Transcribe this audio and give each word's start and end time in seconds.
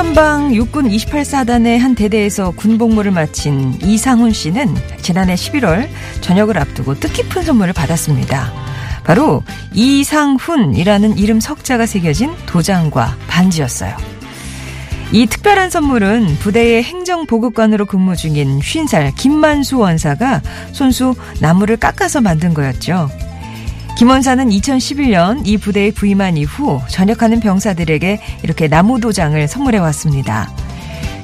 최전방 0.00 0.54
육군 0.54 0.88
28사단의 0.88 1.76
한 1.76 1.94
대대에서 1.94 2.52
군복무를 2.52 3.10
마친 3.10 3.74
이상훈 3.82 4.32
씨는 4.32 4.74
지난해 5.02 5.34
11월 5.34 5.90
전역을 6.22 6.56
앞두고 6.56 6.94
뜻깊은 6.94 7.42
선물을 7.42 7.74
받았습니다. 7.74 8.50
바로 9.04 9.42
이상훈이라는 9.74 11.18
이름 11.18 11.38
석자가 11.38 11.84
새겨진 11.84 12.32
도장과 12.46 13.18
반지였어요. 13.28 13.94
이 15.12 15.26
특별한 15.26 15.68
선물은 15.68 16.38
부대의 16.38 16.82
행정보급관으로 16.82 17.84
근무 17.84 18.16
중인 18.16 18.58
50살 18.58 19.14
김만수 19.16 19.76
원사가 19.80 20.40
손수 20.72 21.14
나무를 21.40 21.76
깎아서 21.76 22.22
만든 22.22 22.54
거였죠. 22.54 23.10
김 23.96 24.08
원사는 24.08 24.48
2011년 24.48 25.46
이 25.46 25.58
부대에 25.58 25.90
부임한 25.90 26.36
이후 26.38 26.80
전역하는 26.88 27.40
병사들에게 27.40 28.20
이렇게 28.42 28.66
나무 28.68 28.98
도장을 28.98 29.46
선물해 29.46 29.78
왔습니다. 29.78 30.50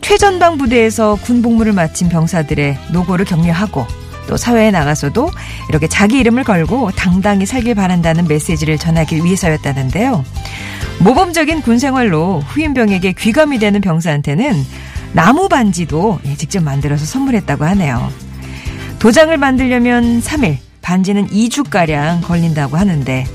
최전방 0.00 0.56
부대에서 0.56 1.16
군 1.22 1.42
복무를 1.42 1.72
마친 1.72 2.08
병사들의 2.08 2.78
노고를 2.92 3.24
격려하고 3.24 3.86
또 4.28 4.36
사회에 4.36 4.70
나가서도 4.70 5.30
이렇게 5.68 5.88
자기 5.88 6.18
이름을 6.18 6.44
걸고 6.44 6.92
당당히 6.92 7.44
살길 7.44 7.74
바란다는 7.74 8.28
메시지를 8.28 8.78
전하기 8.78 9.24
위해서였다는데요. 9.24 10.24
모범적인 11.00 11.62
군 11.62 11.80
생활로 11.80 12.40
후임병에게 12.40 13.12
귀감이 13.12 13.58
되는 13.58 13.80
병사한테는 13.80 14.64
나무 15.12 15.48
반지도 15.48 16.20
예, 16.26 16.36
직접 16.36 16.62
만들어서 16.62 17.04
선물했다고 17.04 17.64
하네요. 17.64 18.12
도장을 19.00 19.36
만들려면 19.36 20.20
3일, 20.20 20.58
반지는 20.82 21.28
2주가량 21.28 22.22
걸린다고 22.22 22.76
하는데 22.76 23.26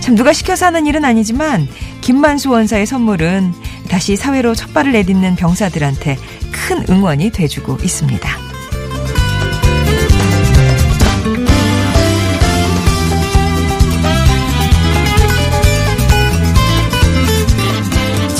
참 0.00 0.14
누가 0.14 0.32
시켜서 0.32 0.66
하는 0.66 0.86
일은 0.86 1.04
아니지만 1.04 1.68
김만수 2.00 2.50
원사의 2.50 2.86
선물은 2.86 3.52
다시 3.88 4.16
사회로 4.16 4.54
첫 4.54 4.72
발을 4.74 4.92
내딛는 4.92 5.36
병사들한테 5.36 6.16
큰 6.52 6.84
응원이 6.88 7.30
돼주고 7.30 7.78
있습니다. 7.82 8.54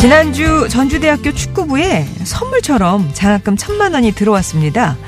지난주 0.05 0.69
전주대학교 0.69 1.33
축구부에 1.33 2.05
선물처럼 2.25 3.11
장학금 3.15 3.57
천만 3.57 3.95
원이 3.95 4.12
들어왔습니다. 4.12 4.98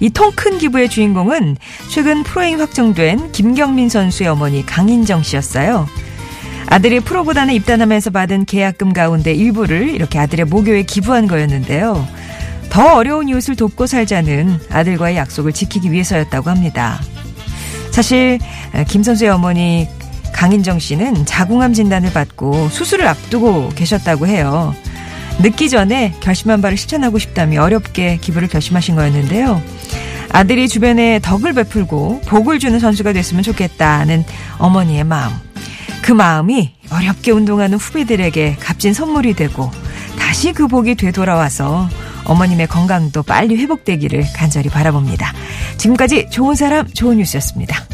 이 0.00 0.10
통 0.10 0.32
큰 0.36 0.58
기부의 0.58 0.88
주인공은 0.90 1.56
최근 1.88 2.22
프로잉 2.22 2.60
확정된 2.60 3.32
김경민 3.32 3.88
선수의 3.88 4.28
어머니 4.28 4.64
강인정 4.64 5.22
씨였어요. 5.22 5.86
아들이 6.68 7.00
프로구단에 7.00 7.54
입단하면서 7.54 8.10
받은 8.10 8.44
계약금 8.44 8.92
가운데 8.92 9.32
일부를 9.32 9.88
이렇게 9.90 10.18
아들의 10.18 10.46
모교에 10.46 10.82
기부한 10.82 11.26
거였는데요. 11.28 12.06
더 12.68 12.96
어려운 12.96 13.28
이웃을 13.28 13.56
돕고 13.56 13.86
살자는 13.86 14.58
아들과의 14.70 15.16
약속을 15.16 15.52
지키기 15.52 15.92
위해서였다고 15.92 16.50
합니다. 16.50 17.00
사실 17.92 18.38
김 18.88 19.02
선수의 19.02 19.30
어머니 19.30 19.88
강인정 20.34 20.78
씨는 20.80 21.24
자궁암 21.24 21.72
진단을 21.72 22.12
받고 22.12 22.68
수술을 22.68 23.06
앞두고 23.06 23.70
계셨다고 23.70 24.26
해요. 24.26 24.74
늦기 25.38 25.68
전에 25.68 26.14
결심한 26.20 26.62
바를 26.62 26.76
실천하고 26.76 27.18
싶다며 27.18 27.62
어렵게 27.62 28.18
기부를 28.20 28.48
결심하신 28.48 28.94
거였는데요. 28.94 29.62
아들이 30.30 30.68
주변에 30.68 31.20
덕을 31.20 31.52
베풀고 31.52 32.22
복을 32.26 32.58
주는 32.58 32.78
선수가 32.78 33.12
됐으면 33.12 33.42
좋겠다는 33.42 34.24
어머니의 34.58 35.04
마음. 35.04 35.32
그 36.02 36.12
마음이 36.12 36.72
어렵게 36.90 37.32
운동하는 37.32 37.78
후배들에게 37.78 38.56
값진 38.60 38.94
선물이 38.94 39.34
되고 39.34 39.70
다시 40.18 40.52
그 40.52 40.66
복이 40.68 40.94
되돌아와서 40.96 41.88
어머님의 42.24 42.66
건강도 42.66 43.22
빨리 43.22 43.56
회복되기를 43.56 44.26
간절히 44.34 44.68
바라봅니다. 44.68 45.32
지금까지 45.78 46.28
좋은 46.30 46.54
사람, 46.54 46.86
좋은 46.88 47.18
뉴스였습니다. 47.18 47.85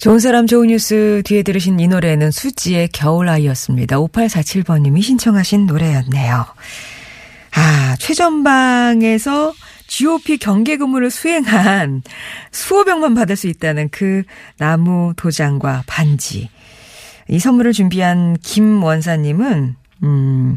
좋은 0.00 0.18
사람 0.18 0.46
좋은 0.46 0.68
뉴스 0.68 1.20
뒤에 1.26 1.42
들으신 1.42 1.78
이 1.78 1.86
노래는 1.86 2.30
수지의 2.30 2.88
겨울아이였습니다. 2.88 3.98
5847번님이 3.98 5.02
신청하신 5.02 5.66
노래였네요. 5.66 6.46
아, 7.54 7.96
최전방에서 7.98 9.52
GOP 9.88 10.38
경계 10.38 10.78
근무를 10.78 11.10
수행한 11.10 12.02
수호 12.50 12.84
병만 12.84 13.14
받을 13.14 13.36
수 13.36 13.46
있다는 13.46 13.90
그 13.90 14.22
나무 14.56 15.12
도장과 15.16 15.84
반지. 15.86 16.48
이 17.28 17.38
선물을 17.38 17.74
준비한 17.74 18.38
김 18.42 18.82
원사님은, 18.82 19.76
음, 20.02 20.56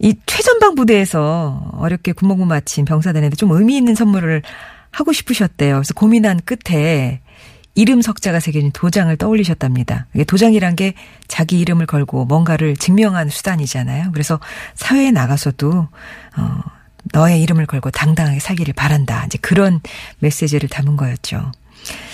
이 0.00 0.14
최전방 0.26 0.74
부대에서 0.74 1.70
어렵게 1.74 2.12
군복무 2.12 2.46
마친 2.46 2.84
병사들한테 2.84 3.36
좀 3.36 3.50
의미 3.52 3.76
있는 3.76 3.94
선물을 3.94 4.42
하고 4.90 5.12
싶으셨대요. 5.12 5.74
그래서 5.74 5.94
고민한 5.94 6.40
끝에 6.44 7.20
이름 7.74 8.02
석자가 8.02 8.40
새겨진 8.40 8.72
도장을 8.72 9.14
떠올리셨답니다. 9.16 10.06
도장이란 10.26 10.74
게 10.74 10.94
자기 11.28 11.60
이름을 11.60 11.86
걸고 11.86 12.24
뭔가를 12.24 12.76
증명하는 12.76 13.30
수단이잖아요. 13.30 14.10
그래서 14.12 14.40
사회에 14.74 15.10
나가서도 15.10 15.88
어 16.36 16.60
너의 17.12 17.42
이름을 17.42 17.66
걸고 17.66 17.90
당당하게 17.90 18.40
살기를 18.40 18.74
바란다. 18.74 19.24
이제 19.26 19.38
그런 19.38 19.80
메시지를 20.18 20.68
담은 20.68 20.96
거였죠. 20.96 21.52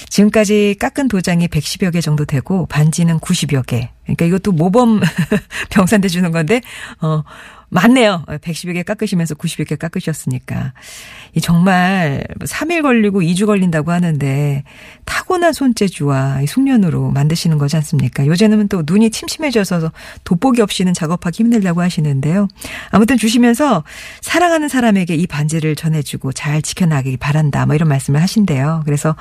지금까지 0.08 0.76
깎은 0.78 1.08
도장이 1.08 1.48
110여 1.48 1.92
개 1.92 2.00
정도 2.00 2.24
되고 2.24 2.66
반지는 2.66 3.18
90여 3.18 3.66
개. 3.66 3.90
그러니까 4.04 4.24
이것도 4.24 4.52
모범 4.52 5.00
병사한테 5.70 6.08
주는 6.08 6.30
건데 6.30 6.60
어 7.00 7.22
맞네요. 7.68 8.24
110여 8.26 8.74
개 8.74 8.82
깎으시면서 8.82 9.34
90여 9.34 9.66
개 9.66 9.76
깎으셨으니까. 9.76 10.72
이 11.34 11.40
정말 11.40 12.24
3일 12.40 12.82
걸리고 12.82 13.20
2주 13.20 13.46
걸린다고 13.46 13.90
하는데 13.92 14.62
타고난 15.04 15.52
손재주와 15.52 16.40
숙련으로 16.46 17.10
만드시는 17.10 17.58
거지 17.58 17.76
않습니까? 17.76 18.26
요새는 18.26 18.68
또 18.68 18.84
눈이 18.86 19.10
침침해져서 19.10 19.92
돋보기 20.24 20.62
없이는 20.62 20.94
작업하기 20.94 21.42
힘들다고 21.42 21.82
하시는데요. 21.82 22.48
아무튼 22.90 23.18
주시면서 23.18 23.84
사랑하는 24.22 24.68
사람에게 24.68 25.14
이 25.14 25.26
반지를 25.26 25.76
전해주고 25.76 26.32
잘 26.32 26.62
지켜나가기 26.62 27.16
바란다. 27.18 27.66
뭐 27.66 27.74
이런 27.74 27.88
말씀을 27.88 28.22
하신대요. 28.22 28.82
그래서 28.84 29.16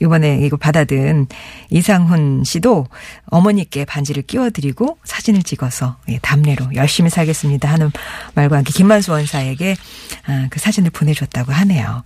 이번에 0.00 0.40
이거 0.42 0.56
받아든 0.56 1.28
이상훈 1.70 2.44
씨도 2.44 2.88
어머니께 3.26 3.84
반지를 3.84 4.24
끼워드리고 4.24 4.98
사진을 5.04 5.44
찍어서 5.44 5.96
담례로 6.20 6.74
열심히 6.74 6.89
살겠습니다 6.90 7.68
하는 7.68 7.90
말과 8.34 8.56
함께 8.56 8.72
김만수 8.72 9.12
원사에게 9.12 9.76
아, 10.26 10.46
그 10.50 10.58
사진을 10.60 10.90
보내줬다고 10.90 11.52
하네요. 11.52 12.04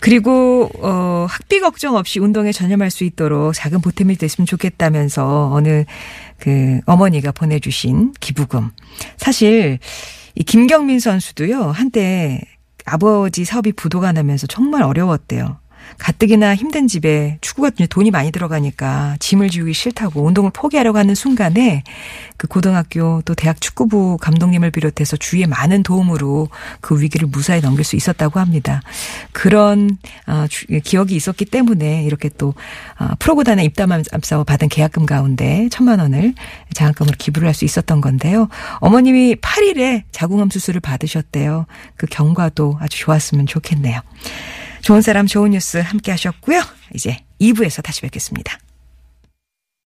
그리고 0.00 0.70
어, 0.80 1.26
학비 1.28 1.60
걱정 1.60 1.96
없이 1.96 2.18
운동에 2.18 2.52
전념할 2.52 2.90
수 2.90 3.04
있도록 3.04 3.54
작은 3.54 3.80
보탬이 3.80 4.16
됐으면 4.16 4.46
좋겠다면서 4.46 5.50
어느 5.52 5.84
그 6.38 6.80
어머니가 6.86 7.32
보내주신 7.32 8.12
기부금. 8.20 8.70
사실 9.16 9.78
이 10.34 10.42
김경민 10.44 10.98
선수도요 10.98 11.70
한때 11.70 12.40
아버지 12.84 13.44
사업이 13.44 13.72
부도가 13.72 14.12
나면서 14.12 14.46
정말 14.46 14.82
어려웠대요. 14.82 15.58
가뜩이나 15.98 16.54
힘든 16.54 16.88
집에 16.88 17.38
축구가 17.40 17.70
돈이 17.88 18.10
많이 18.10 18.30
들어가니까 18.30 19.16
짐을 19.20 19.48
지우기 19.48 19.72
싫다고 19.72 20.22
운동을 20.22 20.50
포기하려고 20.52 20.98
하는 20.98 21.14
순간에 21.14 21.84
그 22.36 22.46
고등학교 22.46 23.22
또 23.24 23.34
대학 23.34 23.60
축구부 23.60 24.18
감독님을 24.20 24.70
비롯해서 24.70 25.16
주위의 25.16 25.46
많은 25.46 25.82
도움으로 25.82 26.48
그 26.80 27.00
위기를 27.00 27.28
무사히 27.28 27.60
넘길 27.60 27.84
수 27.84 27.96
있었다고 27.96 28.40
합니다. 28.40 28.82
그런 29.32 29.96
어, 30.26 30.46
기억이 30.84 31.14
있었기 31.14 31.46
때문에 31.46 32.04
이렇게 32.04 32.28
또 32.36 32.54
어, 32.98 33.08
프로구단에 33.18 33.64
입담하면서 33.64 34.44
받은 34.44 34.68
계약금 34.68 35.06
가운데 35.06 35.68
천만 35.70 36.00
원을 36.00 36.34
장학금으로 36.74 37.16
기부를 37.18 37.48
할 37.48 37.52
수 37.52 37.64
있었던 37.64 38.00
건데요. 38.00 38.48
어머님이 38.80 39.36
8일에 39.36 40.02
자궁암 40.10 40.50
수술을 40.50 40.80
받으셨대요. 40.80 41.66
그 41.96 42.06
경과도 42.06 42.78
아주 42.80 42.98
좋았으면 42.98 43.46
좋겠네요. 43.46 44.00
좋은 44.82 45.00
사람 45.00 45.26
좋은 45.26 45.50
뉴스 45.52 45.78
함께 45.78 46.10
하셨고요. 46.10 46.60
이제 46.94 47.18
2부에서 47.40 47.82
다시 47.82 48.00
뵙겠습니다. 48.02 48.58